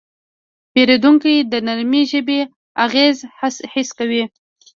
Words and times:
پیرودونکی 0.73 1.35
د 1.51 1.53
نرمې 1.67 2.03
ژبې 2.11 2.39
اغېز 2.85 3.17
حس 3.73 3.89
کوي. 3.97 4.23